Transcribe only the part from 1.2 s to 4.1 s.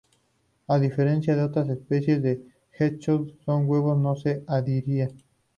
de otras especies de geckos sus huevos